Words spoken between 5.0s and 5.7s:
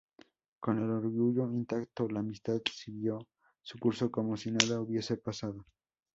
pasado.